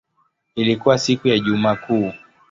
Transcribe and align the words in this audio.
Ilikuwa 0.55 0.97
siku 0.97 1.27
ya 1.27 1.35
Ijumaa 1.35 1.75
Kuu. 1.75 2.13